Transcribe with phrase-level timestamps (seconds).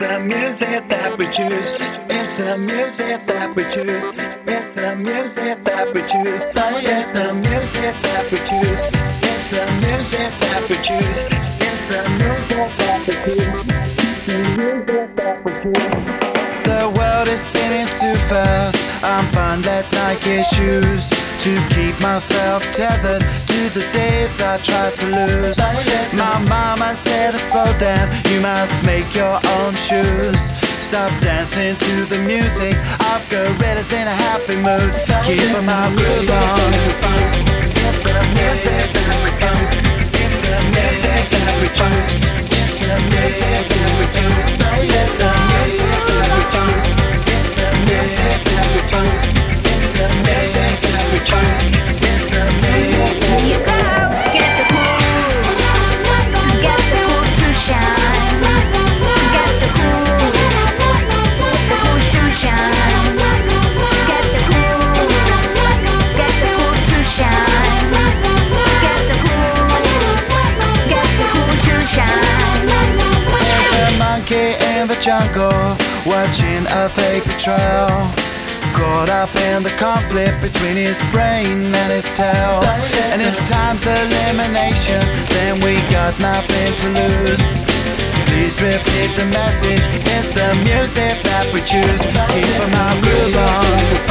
[0.00, 1.76] The music that we choose.
[2.08, 4.08] It's the music that we choose.
[4.48, 6.44] It's the music that we choose.
[6.48, 8.82] It's the music that we choose.
[9.20, 11.28] It's the music that we choose.
[11.60, 13.60] It's the music that we choose.
[14.24, 15.88] The music that we choose.
[16.64, 18.78] The world is spinning too fast.
[19.04, 25.06] I'm fine that Nike shoes to keep myself tethered to the days I tried to
[25.06, 25.56] lose.
[26.12, 30.52] My mama said slow down, you must make your own shoes.
[30.84, 32.76] Stop dancing to the music.
[33.08, 34.92] I've got gorillas in a happy mood.
[35.24, 37.00] Keep my groove on.
[47.86, 49.39] There's a
[76.10, 77.88] watching a paper trail.
[78.74, 82.60] Caught up in the conflict between his brain and his tail.
[83.14, 85.00] And if time's elimination,
[85.30, 87.46] then we got nothing to lose.
[88.28, 89.84] Please repeat the message.
[90.14, 92.02] It's the music that we choose.
[92.34, 94.10] Keep my groove on.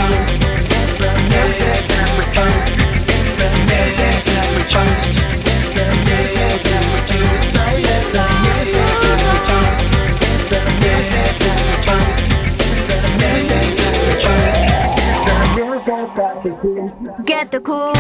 [16.62, 17.94] Get the cool,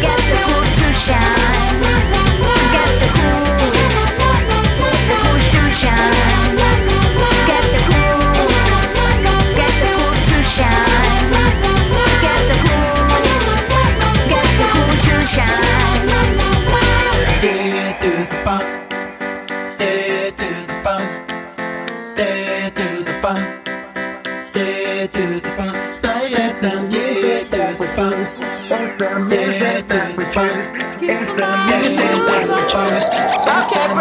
[0.00, 1.43] get the cool to shine.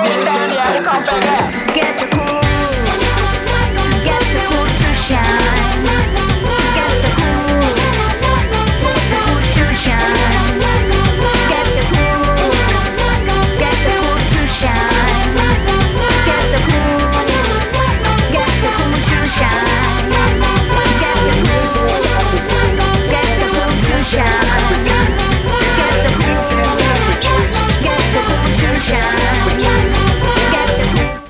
[0.04, 1.73] Britannia, come back.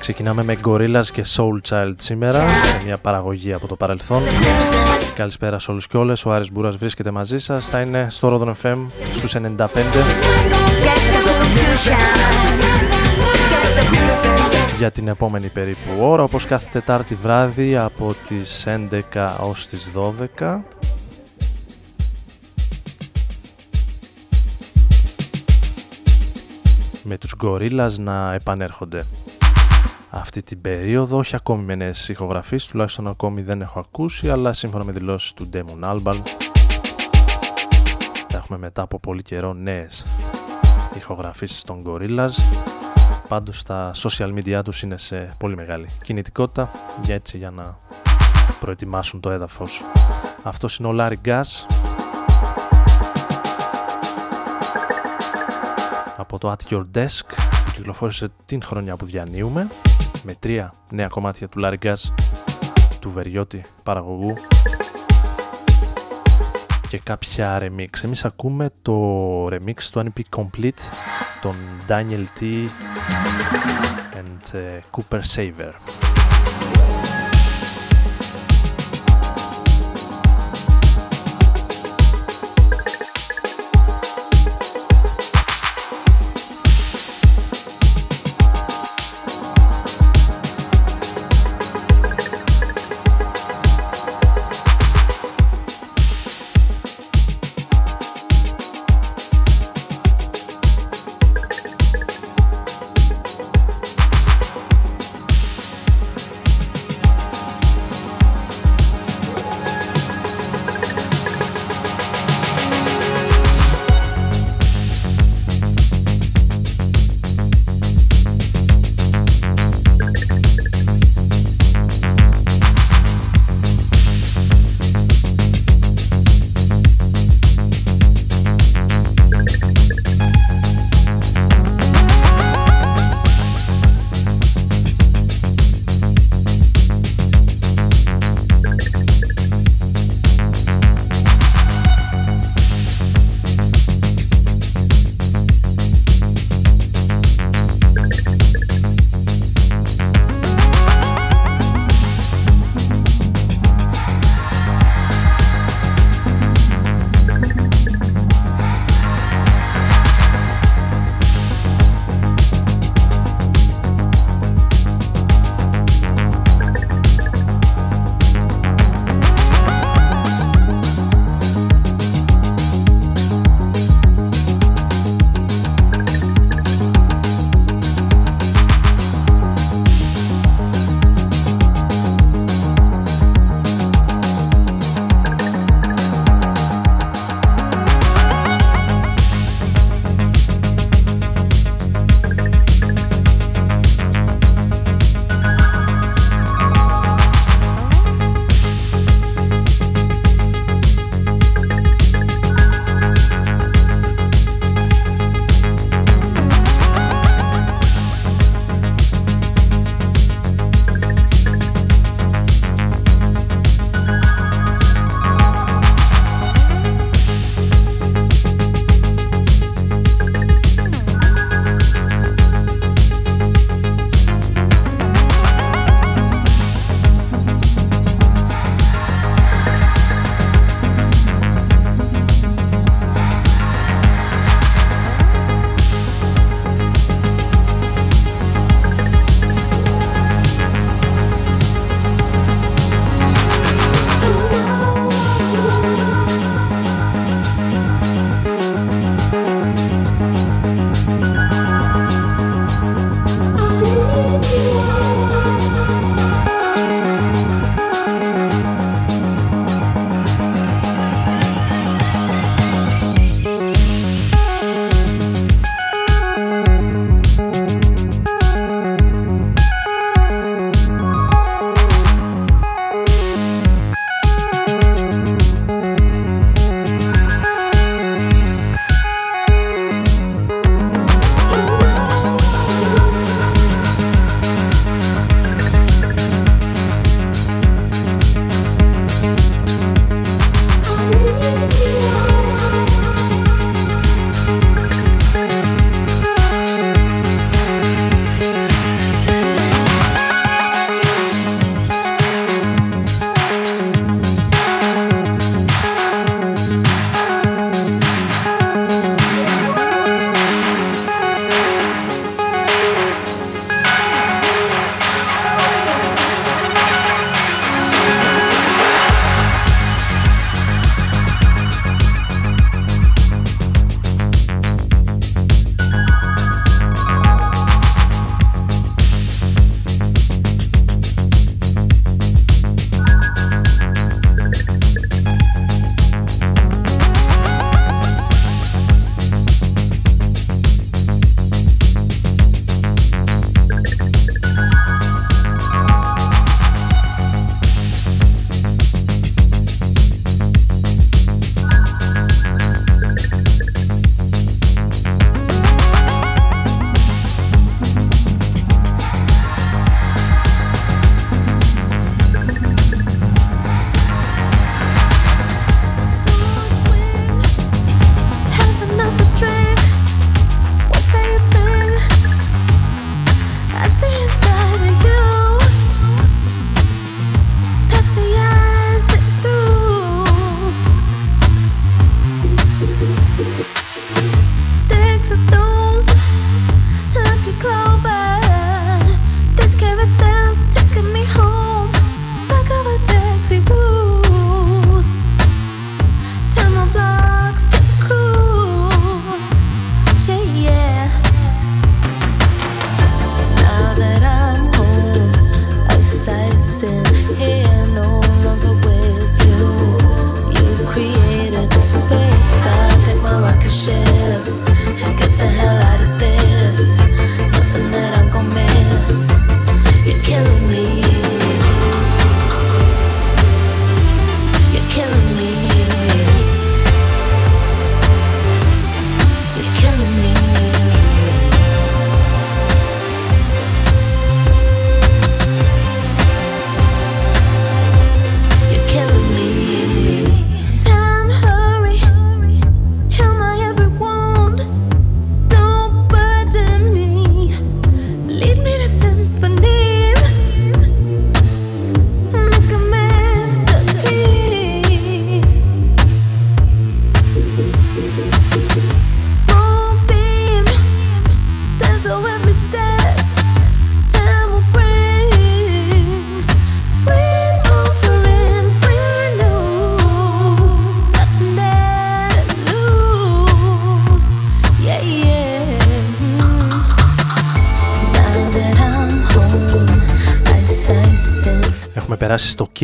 [0.04, 4.22] Ξεκινάμε με Gorillaz και Soul Child σήμερα σε μια παραγωγή από το παρελθόν.
[5.14, 6.24] Καλησπέρα σε όλους και όλες.
[6.24, 7.68] Ο Άρης Μπούρας βρίσκεται μαζί σας.
[7.68, 8.76] Θα είναι στο Rodon FM
[9.12, 12.60] στους 95 Get the cool to shine.
[13.50, 14.76] Get the cool.
[14.76, 19.90] για την επόμενη περίπου ώρα όπως κάθε Τετάρτη βράδυ από τις 11 ως τις
[20.38, 20.62] 12
[27.02, 29.04] με τους Gorillaz να επανέρχονται
[30.16, 34.84] αυτή την περίοδο, όχι ακόμη με νέες ηχογραφίες, τουλάχιστον ακόμη δεν έχω ακούσει, αλλά σύμφωνα
[34.84, 36.20] με δηλώσεις του Damon Albarn
[38.28, 40.06] θα έχουμε μετά από πολύ καιρό νέες
[40.96, 42.30] ηχογραφήσεις των Gorillaz.
[43.28, 46.70] Πάντως τα social media τους είναι σε πολύ μεγάλη κινητικότητα
[47.02, 47.78] για έτσι για να
[48.60, 49.84] προετοιμάσουν το έδαφος.
[50.42, 51.66] Αυτό είναι ο Larry Gas
[56.16, 59.68] από το At Your Desk που κυκλοφόρησε την χρονιά που διανύουμε
[60.22, 61.94] με τρία νέα κομμάτια του Larry Gas
[63.00, 64.34] του Βεριώτη παραγωγού
[66.88, 67.88] και κάποια remix.
[68.02, 70.80] Εμείς ακούμε το remix του NP Complete
[71.40, 71.54] των
[71.88, 72.68] Daniel T
[74.14, 75.72] and uh, Cooper Saver.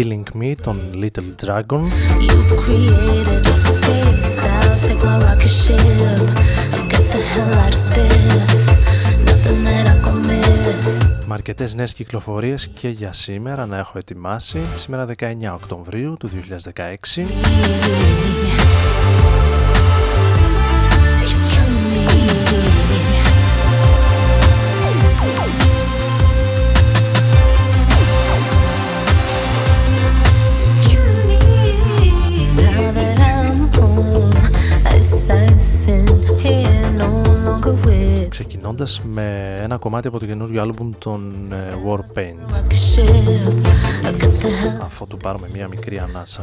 [0.01, 1.81] Killing Me των Little Dragon.
[11.27, 14.61] Με αρκετέ νέες κυκλοφορίες και για σήμερα να έχω ετοιμάσει.
[14.77, 16.31] Σήμερα 19 Οκτωβρίου του
[16.75, 18.60] 2016.
[38.75, 42.63] Ξεκινώντας με ένα κομμάτι από το καινούριο άλμπουμ των ε, Warpaint
[44.83, 46.43] αφού του πάρουμε μια μικρή ανάσα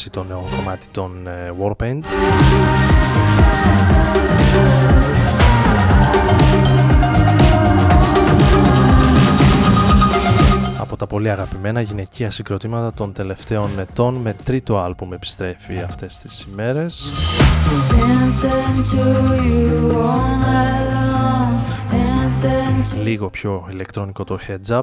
[0.00, 2.02] Κάτσει το νέο κομμάτι των ε, Warpaint.
[10.78, 16.46] Από τα πολύ αγαπημένα γυναικεία συγκροτήματα των τελευταίων ετών με τρίτο άλμπουμ επιστρέφει αυτές τις
[16.52, 17.12] ημέρες.
[23.02, 24.82] Λίγο πιο ηλεκτρονικό το heads up.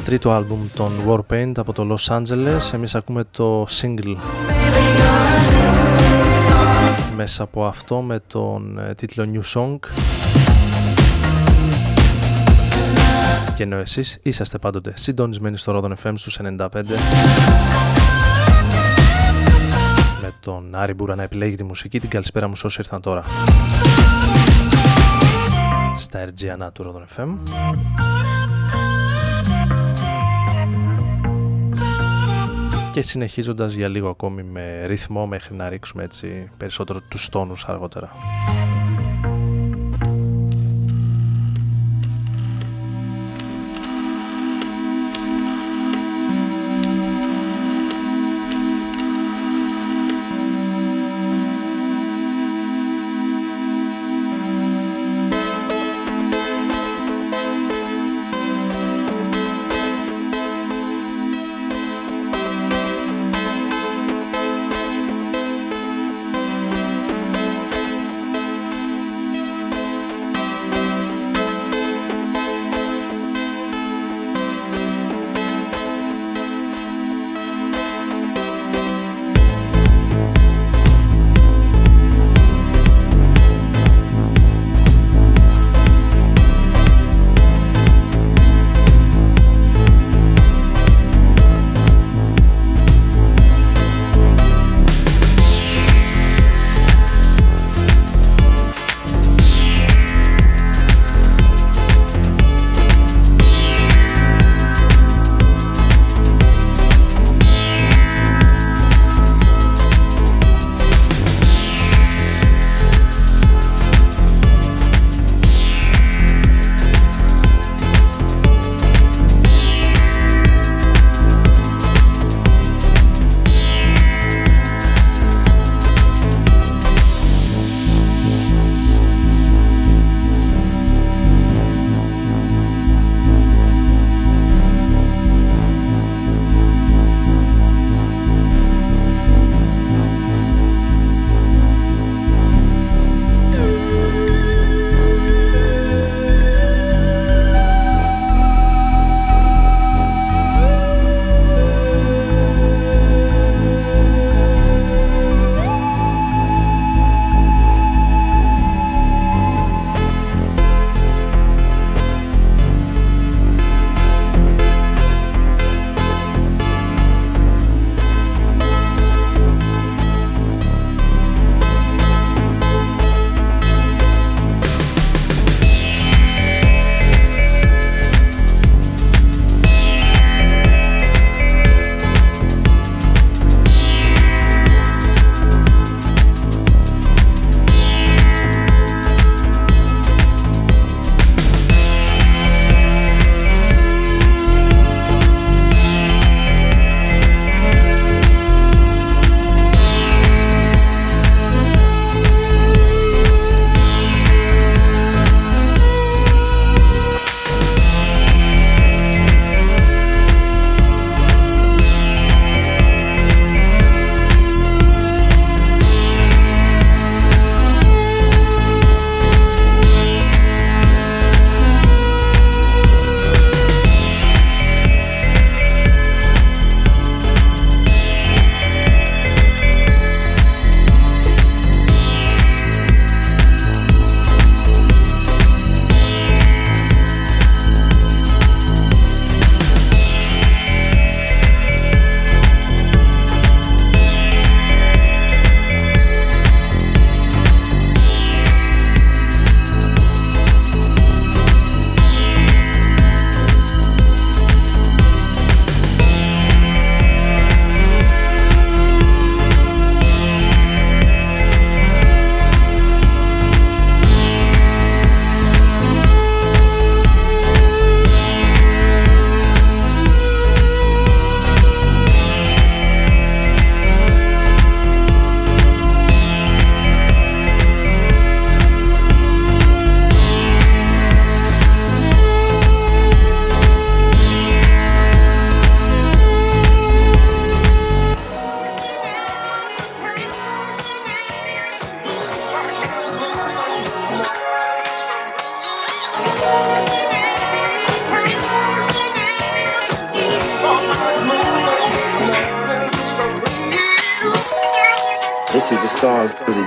[0.00, 2.72] Τρίτο άλμπουμ των Warpaint από το Los Angeles.
[2.74, 4.16] Εμείς ακούμε το single
[7.16, 9.78] μέσα από αυτό με τον ε, τίτλο New Song.
[13.54, 16.68] Και ενώ εσείς είσαστε πάντοτε συντονισμένοι στο Rodon FM στους 95
[20.22, 22.00] με τον Άρη Μπούρα να επιλέγει τη μουσική.
[22.00, 23.22] Την καλησπέρα μου σε όσοι ήρθαν τώρα
[25.98, 27.28] στα RGNA του Rodon FM.
[32.98, 38.10] Και συνεχίζοντας για λίγο ακόμη με ρυθμό μέχρι να ρίξουμε έτσι περισσότερο τους τόνους αργότερα.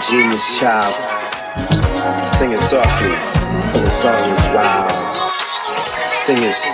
[0.10, 0.96] Genius child.
[2.28, 3.14] singing softly,
[3.72, 4.92] for the song is wild.
[6.08, 6.66] Sing as,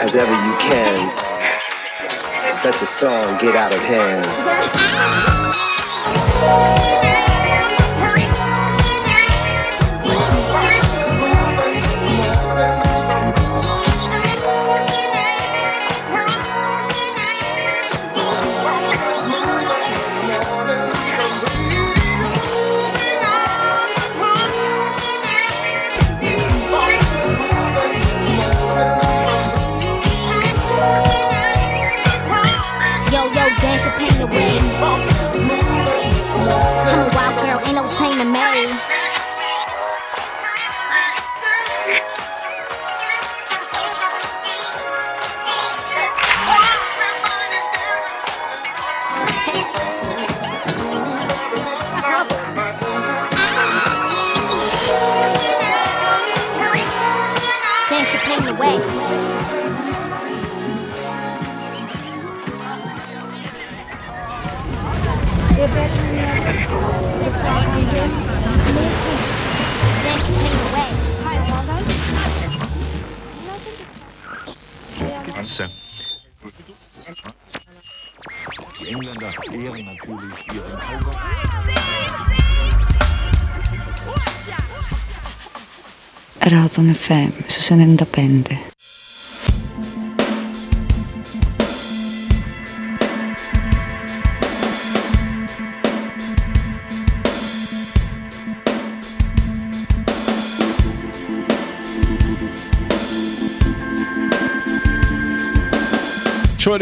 [0.00, 1.08] as ever you can.
[2.64, 4.26] Let the song get out of hand.
[79.52, 81.16] Engländer ehren natürlich ihren Augen.
[86.40, 88.71] Radon FM su 95.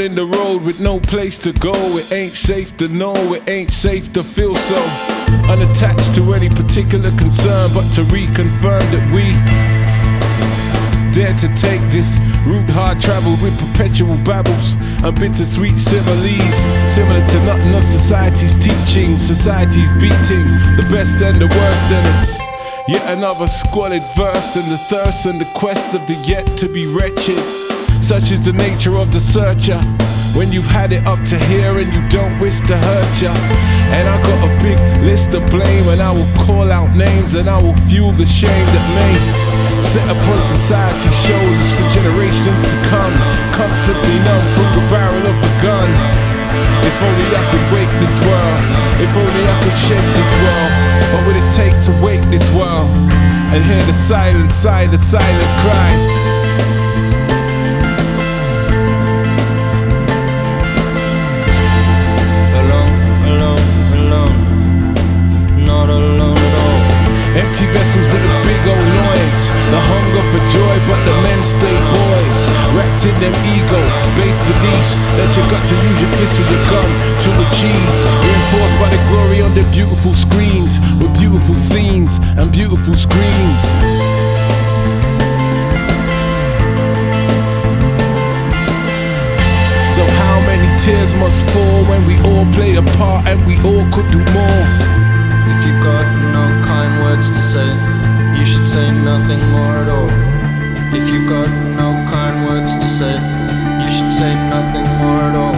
[0.00, 1.74] Treading the road with no place to go.
[1.98, 4.80] It ain't safe to know, it ain't safe to feel so.
[5.44, 9.28] Unattached to any particular concern, but to reconfirm that we
[11.12, 12.16] dare to take this
[12.48, 14.72] route hard traveled with perpetual babbles
[15.04, 16.56] and bittersweet similes.
[16.88, 20.48] Similar to nothing of society's teaching, society's beating
[20.80, 22.40] the best and the worst, and it's
[22.88, 26.86] yet another squalid verse and the thirst and the quest of the yet to be
[26.86, 27.79] wretched.
[28.00, 29.78] Such is the nature of the searcher.
[30.34, 33.34] When you've had it up to here and you don't wish to hurt ya.
[33.90, 37.48] And I got a big list of blame, and I will call out names and
[37.48, 39.14] I will fuel the shame that may
[39.82, 43.14] set upon society's shoulders for generations to come.
[43.50, 45.90] Comfortably numb through the barrel of a gun.
[46.86, 48.60] If only I could wake this world.
[49.02, 50.72] If only I could shake this world.
[51.10, 52.90] What would it take to wake this world
[53.50, 56.19] and hear the silent sigh, the silent cry?
[67.68, 69.42] Vessels with a big old noise.
[69.70, 72.40] The hunger for joy, but the men stay boys.
[72.74, 73.78] Wrapped in their ego,
[74.16, 76.90] based beliefs that you got to use your fist or your gun
[77.24, 77.94] to achieve.
[78.24, 83.64] Reinforced by the glory on the beautiful screens, with beautiful scenes and beautiful screens.
[89.94, 93.84] So how many tears must fall when we all played a part and we all
[93.94, 94.64] could do more?
[95.48, 96.59] If you've got no
[96.90, 97.68] kind words to say,
[98.38, 100.10] you should say nothing more at all.
[100.92, 103.14] If you've got no kind words to say,
[103.82, 105.54] you should say nothing more at all.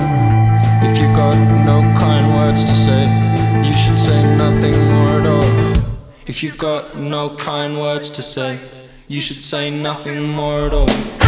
[0.86, 3.02] If you've got no kind words to say,
[3.66, 5.52] you should say nothing more at all.
[6.26, 8.58] If you've got no kind words to say,
[9.08, 11.21] you should say nothing more at all.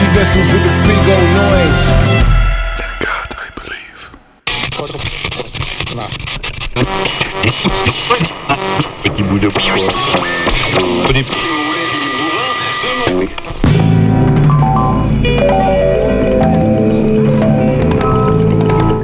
[0.00, 0.78] empty vessels with a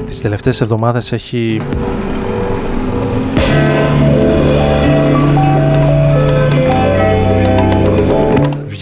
[0.06, 1.60] Τις τελευταίες εβδομάδες έχει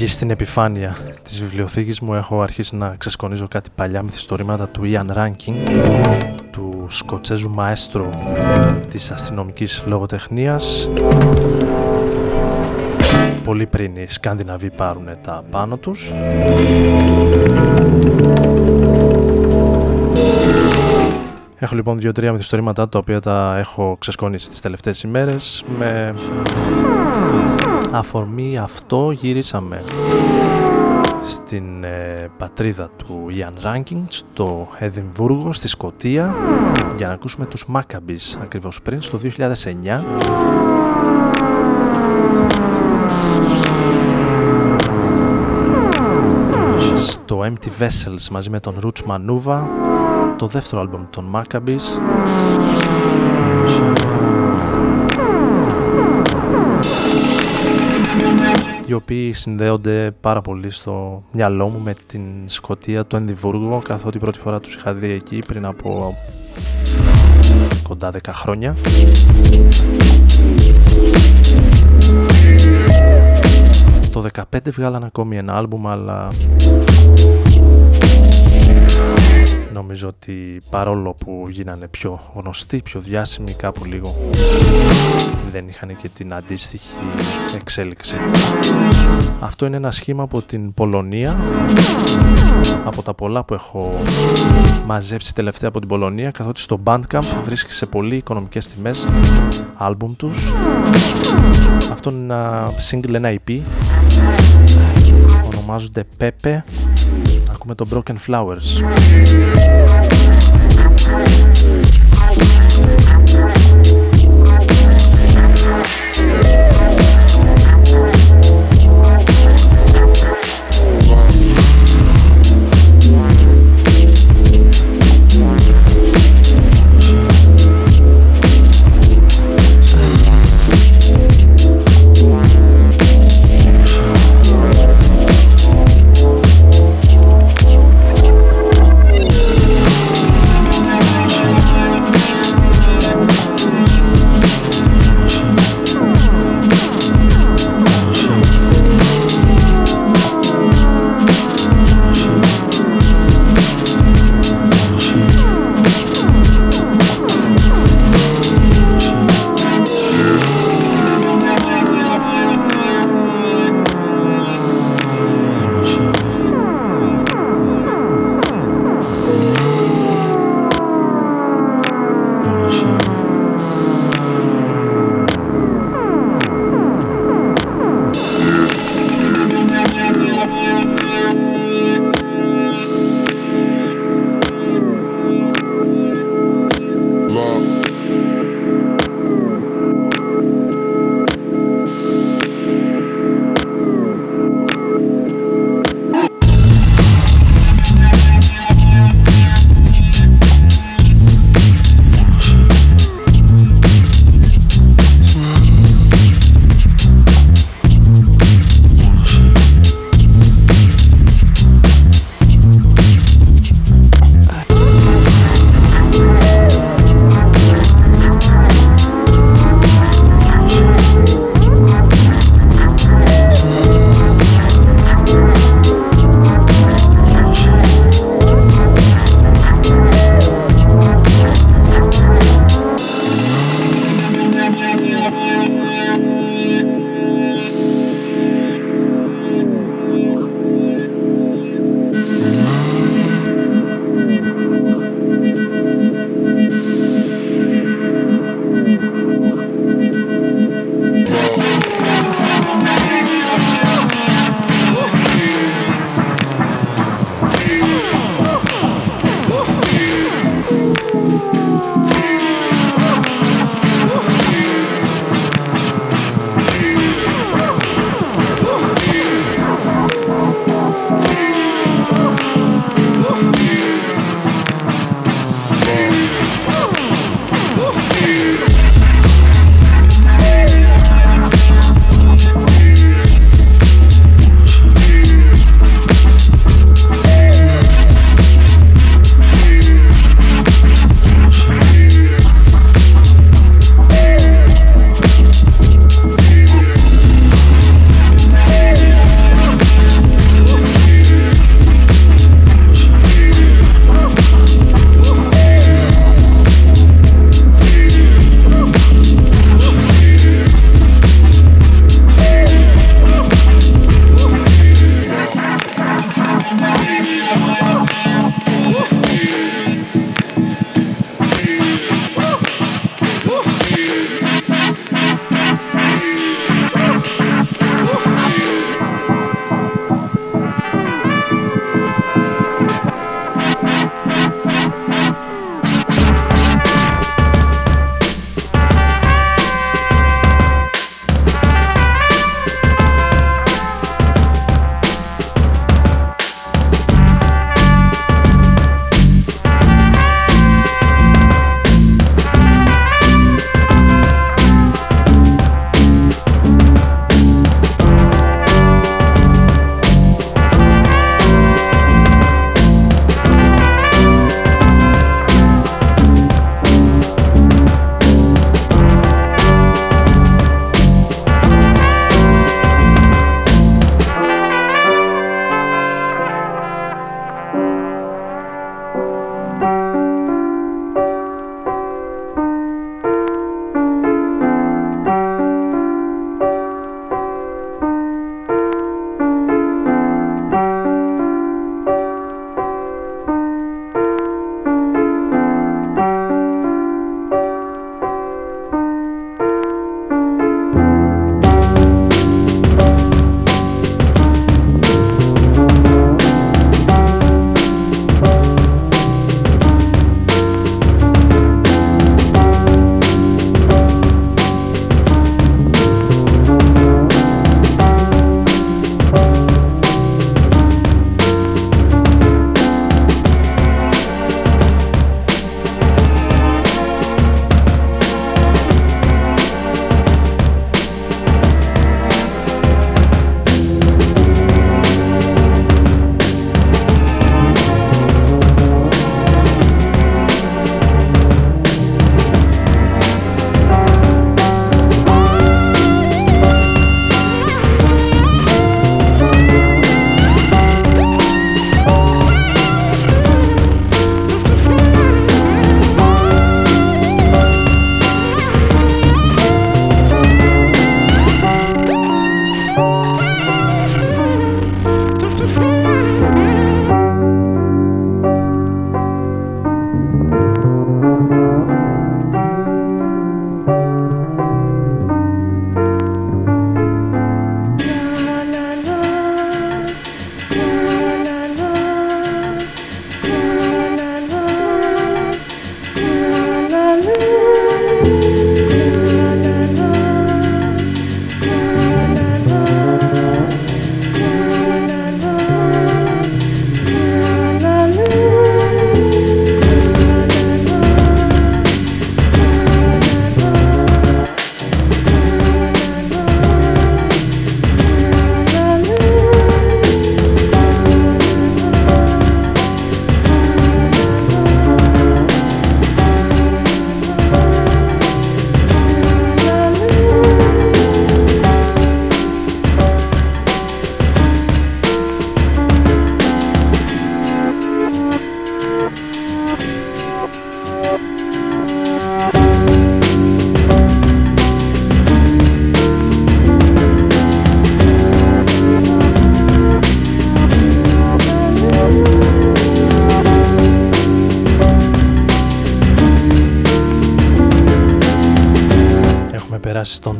[0.03, 5.17] βγει στην επιφάνεια της βιβλιοθήκης μου έχω αρχίσει να ξεσκονίζω κάτι παλιά μυθιστορήματα του Ian
[5.17, 5.53] Rankin
[6.51, 8.11] του Σκοτσέζου μαέστρο
[8.91, 10.89] της αστυνομικής λογοτεχνίας.
[13.45, 16.13] Πολύ πριν οι Σκανδιναβοί πάρουν τα πάνω τους.
[21.59, 26.15] Έχω λοιπόν δύο-τρία μυθιστορήματα τα οποία τα έχω ξεσκονίσει τις τελευταίες ημέρες με
[27.93, 29.85] αφορμή αυτό γυρίσαμε
[31.23, 36.35] στην ε, πατρίδα του Ian Ranking στο Εδιμβούργο, στη Σκοτία
[36.97, 40.01] για να ακούσουμε τους Maccabees ακριβώς πριν στο 2009
[46.97, 49.63] στο Empty Vessels μαζί με τον Roots Manuva
[50.37, 51.99] το δεύτερο άλμπομ των Maccabees
[58.93, 64.39] οι οποίοι συνδέονται πάρα πολύ στο μυαλό μου με την Σκοτία, το Ενδιβούργο καθότι πρώτη
[64.39, 66.17] φορά τους είχα δει εκεί πριν από
[67.83, 68.75] κοντά 10 χρόνια.
[74.13, 76.29] Το 15 βγάλαν ακόμη ένα άλμπουμ αλλά
[79.73, 84.17] νομίζω ότι παρόλο που γίνανε πιο γνωστοί, πιο διάσημοι κάπου λίγο
[85.51, 86.97] δεν είχαν και την αντίστοιχη
[87.55, 88.17] εξέλιξη.
[89.41, 91.37] Αυτό είναι ένα σχήμα από την Πολωνία
[92.85, 93.95] από τα πολλά που έχω
[94.87, 99.07] μαζέψει τελευταία από την Πολωνία καθότι στο Bandcamp βρίσκει σε πολύ οικονομικές τιμές
[99.77, 100.53] άλμπουμ τους.
[101.93, 103.61] Αυτό είναι ένα single, ένα EP
[105.45, 106.63] ονομάζονται Pepe
[107.62, 108.84] ακούμε το Broken Flowers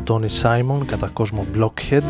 [0.03, 2.03] Παρουσιάσεις των Tony Simon κατά κόσμο Blockhead.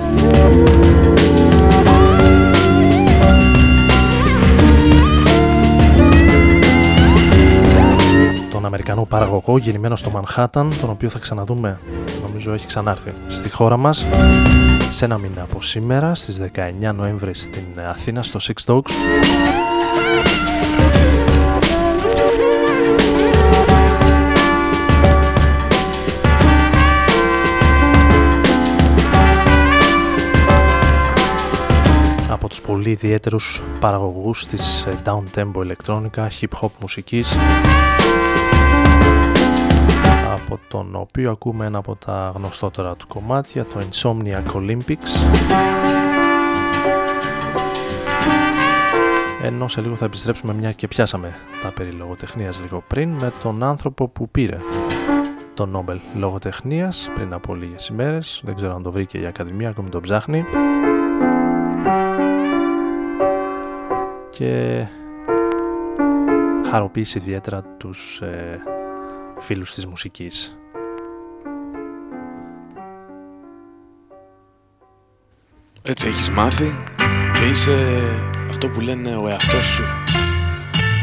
[8.51, 11.79] Τον Αμερικανό παραγωγό γεννημένο στο Μανχάταν τον οποίο θα ξαναδούμε
[12.23, 14.07] νομίζω έχει ξανάρθει στη χώρα μας
[14.91, 16.41] σε ένα μήνα από σήμερα στις
[16.89, 18.91] 19 Νοέμβρη στην Αθήνα στο Six Dogs
[32.83, 37.37] πολύ ιδιαίτερους παραγωγούς της ε, down tempo ηλεκτρόνικα hip hop μουσικής
[40.33, 45.11] από τον οποίο ακούμε ένα από τα γνωστότερα του κομμάτια το Insomniac Olympics.
[49.43, 53.63] Ενώ σε λίγο θα επιστρέψουμε μια και πιάσαμε τα περί λογοτεχνίας λίγο πριν με τον
[53.63, 54.59] άνθρωπο που πήρε
[55.55, 58.41] το Νόμπελ Λογοτεχνίας πριν από λίγες ημέρες.
[58.45, 60.45] Δεν ξέρω αν το βρήκε η Ακαδημία ακόμη τον ψάχνει
[64.33, 64.85] και
[66.71, 68.59] χαροποίησε ιδιαίτερα τους ε,
[69.39, 70.57] φίλους της μουσικής.
[75.83, 76.75] Έτσι έχεις μάθει
[77.35, 77.77] και είσαι
[78.49, 79.85] αυτό που λένε ο εαυτός σου.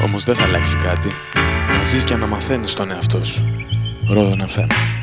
[0.04, 1.10] Όμως δεν θα αλλάξει κάτι.
[1.78, 3.46] Να ζεις και να μαθαίνεις τον εαυτό σου.
[4.10, 4.99] Ρόδον FM.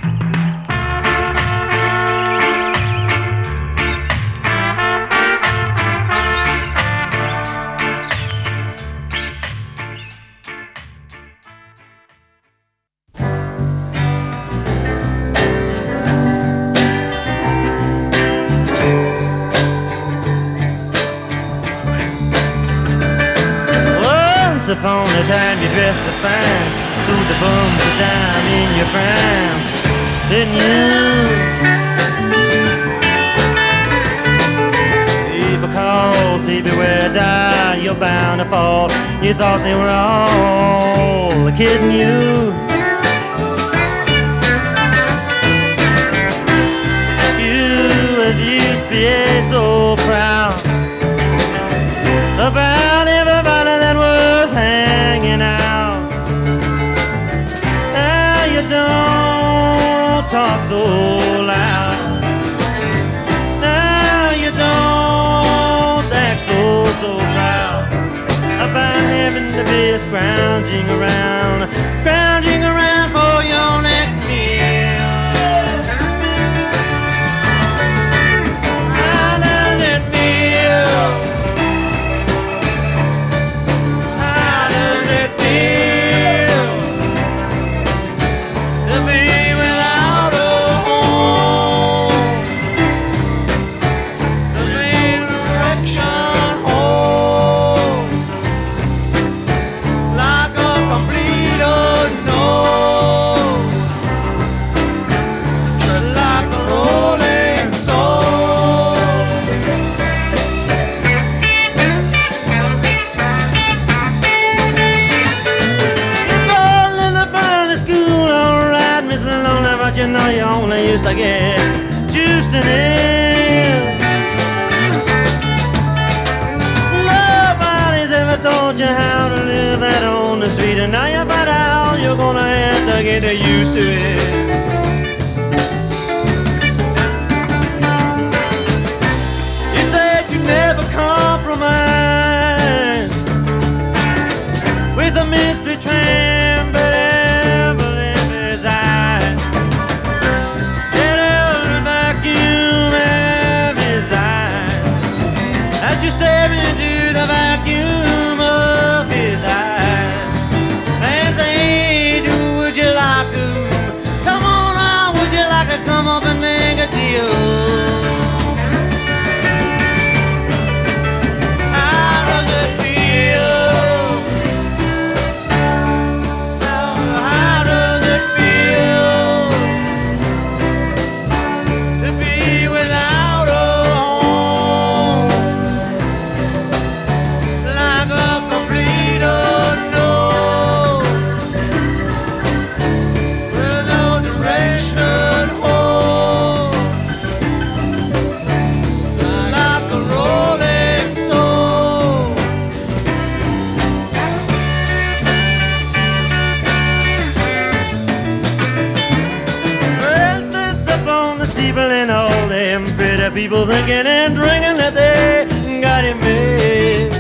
[211.77, 217.13] People and all them pretty people thinking and drinking that they got him made.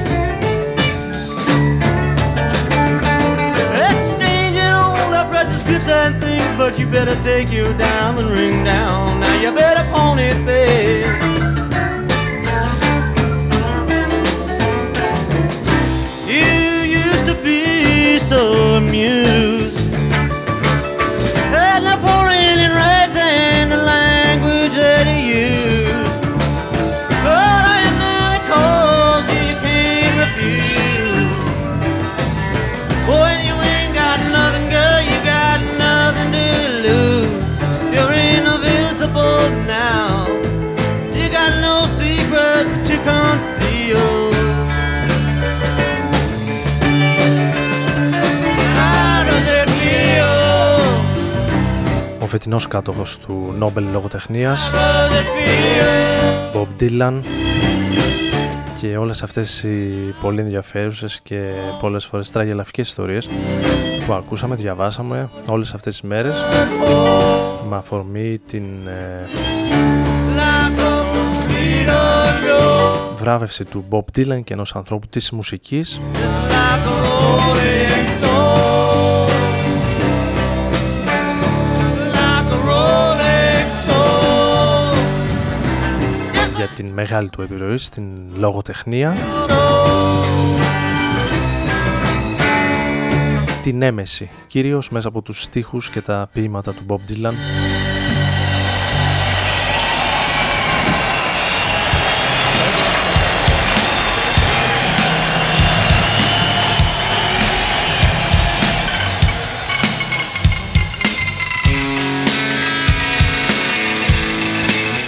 [3.90, 9.20] Exchanging all the precious gifts and things, but you better take your diamond ring down.
[9.20, 11.55] Now you better pawn it, babe.
[52.26, 54.70] Ο φετινός κάτοχος του Νόμπελ Λογοτεχνίας
[56.54, 57.12] Bob Dylan
[58.80, 61.50] και όλες αυτές οι πολύ ενδιαφέρουσες και
[61.80, 63.28] πολλές φορές τραγελαφικές ιστορίες
[64.06, 66.34] που ακούσαμε, διαβάσαμε όλες αυτές τις μέρες
[67.68, 69.28] με αφορμή την ε,
[73.16, 76.00] βράβευση του Bob Dylan και ενός ανθρώπου της μουσικής
[86.96, 89.16] μεγάλη του επιρροή στην λογοτεχνία.
[93.62, 97.34] Την έμεση κυρίως μέσα από τους στίχους και τα ποίηματα του Bob Dylan.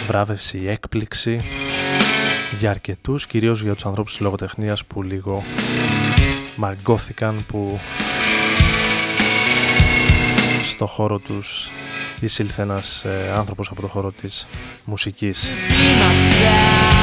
[0.06, 1.40] Βράβευση, έκπληξη
[2.58, 5.42] για αρκετούς, κυρίως για τους ανθρώπους της λογοτεχνίας που λίγο
[6.56, 7.78] μαγκώθηκαν που
[10.64, 11.70] στο χώρο τους
[12.20, 14.46] εισήλθε ένας ε, άνθρωπος από το χώρο της
[14.84, 15.50] μουσικής.
[15.50, 16.97] Supersonic,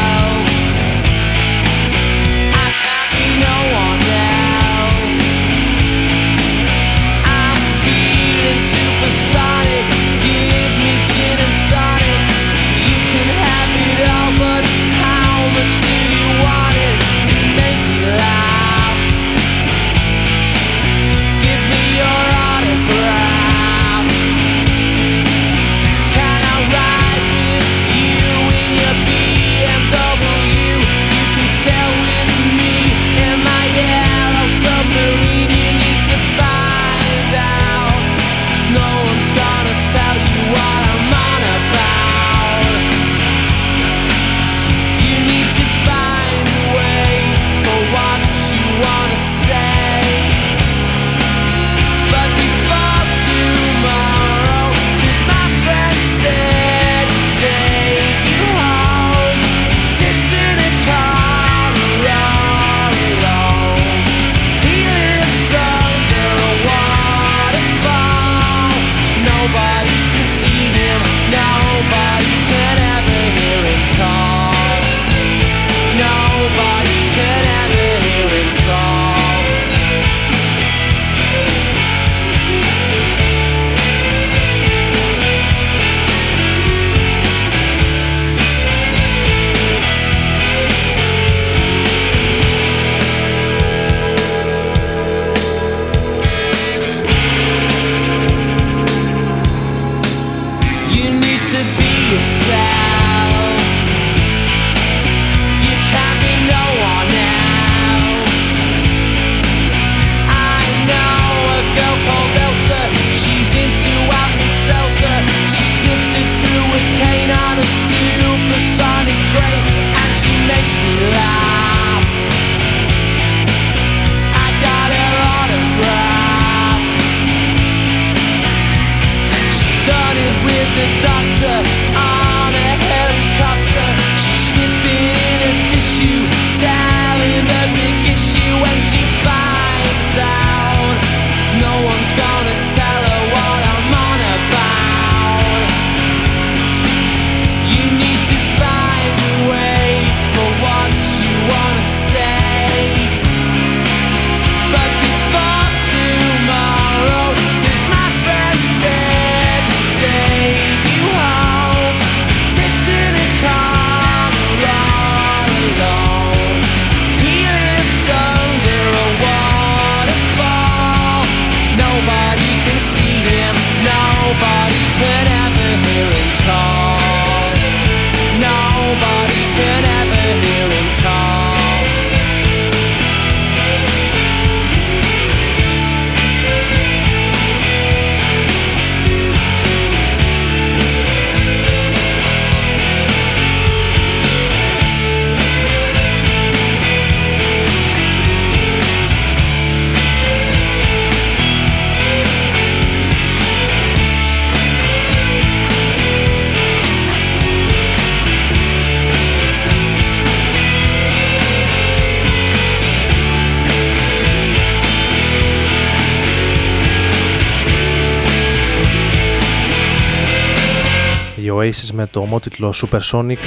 [222.06, 223.38] με το ομότιτλο Supersonic.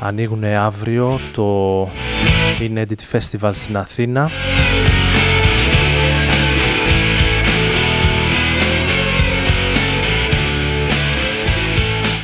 [0.00, 1.82] Ανοίγουν αύριο το
[2.58, 4.30] In Edit Festival στην Αθήνα.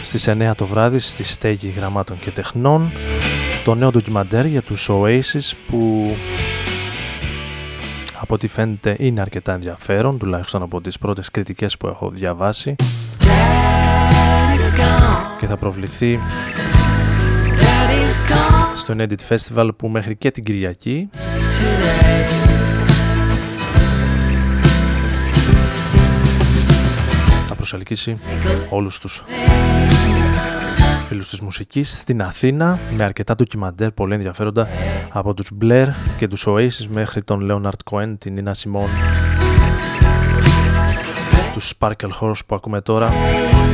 [0.03, 2.91] Στις 9 το βράδυ στη στέγη γραμμάτων και τεχνών
[3.65, 6.15] το νέο ντοκιμαντέρ για τους Oasis που
[8.21, 12.77] από ό,τι φαίνεται είναι αρκετά ενδιαφέρον τουλάχιστον από τις πρώτες κριτικές που έχω διαβάσει
[15.41, 16.19] και θα προβληθεί
[18.77, 21.09] στο Edit Festival που μέχρι και την Κυριακή.
[27.47, 28.19] Θα προσελκύσει
[28.71, 29.25] όλους τους
[31.09, 34.69] φίλους της μουσικής στην Αθήνα με αρκετά ντοκιμαντέρ πολύ ενδιαφέροντα
[35.09, 35.89] από τους Blair
[36.19, 39.23] και τους Oasis μέχρι τον Leonard Cohen, την Nina Simone
[41.53, 43.09] τους Sparkle Horse που ακούμε τώρα.
[43.09, 43.72] την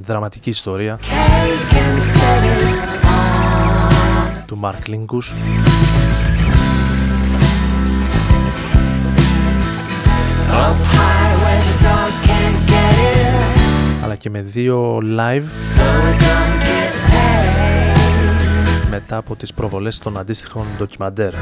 [0.00, 0.98] δραματική ιστορία
[4.46, 5.34] του Mark Linkus
[14.02, 15.44] αλλά και με δύο live
[18.90, 21.34] μετά από τις προβολές των αντίστοιχων ντοκιμαντέρ.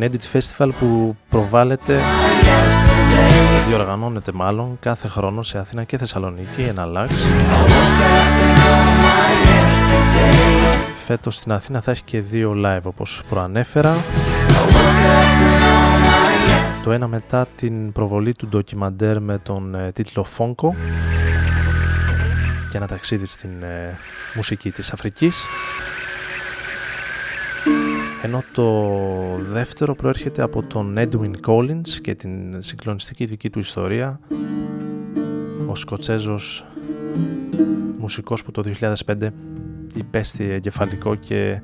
[0.00, 2.00] Edit Festival που προβάλλεται,
[3.68, 7.14] διοργανώνεται μάλλον κάθε χρόνο σε Αθήνα και Θεσσαλονίκη, ένα λάξ.
[11.04, 13.96] Φέτος στην Αθήνα θα έχει και δύο live όπως προανέφερα.
[16.84, 20.74] Το ένα μετά την προβολή του ντοκιμαντέρ με τον ε, τίτλο Φόγκο
[22.70, 23.98] και ένα ταξίδι στην ε,
[24.34, 25.46] μουσική της Αφρικής
[28.22, 28.98] ενώ το
[29.40, 34.20] δεύτερο προέρχεται από τον Edwin Collins και την συγκλονιστική δική του ιστορία.
[35.66, 36.64] Ο Σκοτσέζος
[37.98, 38.62] μουσικός που το
[39.06, 39.28] 2005
[39.94, 41.60] υπέστη εγκεφαλικό και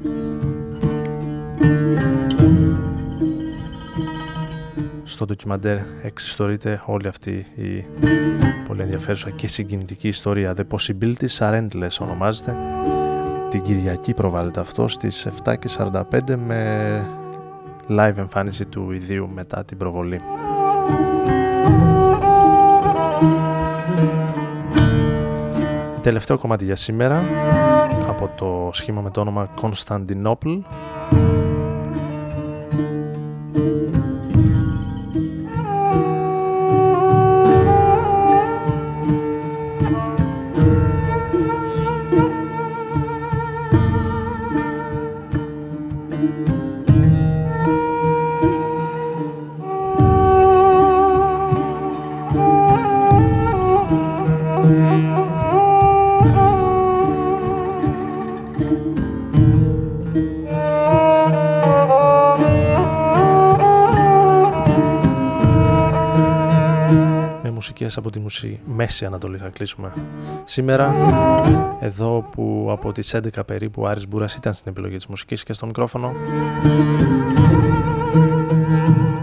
[5.03, 7.85] στο ντοκιμαντέρ εξιστορείται όλη αυτή η
[8.67, 10.55] πολύ ενδιαφέρουσα και συγκινητική ιστορία.
[10.57, 12.57] The Possibilities Are Endless ονομάζεται
[13.49, 16.03] την Κυριακή προβάλλεται αυτό στις 7.45
[16.47, 17.07] με
[17.89, 20.21] live εμφάνιση του ιδίου μετά την προβολή.
[26.03, 27.25] Τελευταίο κομμάτι για σήμερα
[28.09, 30.63] από το σχήμα με το όνομα Constantinople
[67.99, 69.93] από τη μουσική Μέση Ανατολή θα κλείσουμε.
[70.45, 70.95] Σήμερα
[71.81, 75.53] εδώ που από τις 11 περίπου ο Άρης Μπούρας ήταν στην επιλογή της μουσικής και
[75.53, 76.13] στο μικρόφωνο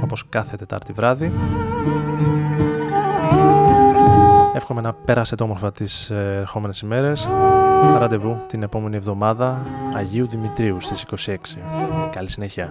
[0.03, 1.31] όπως κάθε Τετάρτη βράδυ
[4.55, 7.27] Εύχομαι να πέρασετε όμορφα τις ε, ερχόμενες ημέρες.
[7.97, 11.35] Ραντεβού την επόμενη εβδομάδα Αγίου Δημητρίου στις 26.
[12.11, 12.69] Καλή συνέχεια.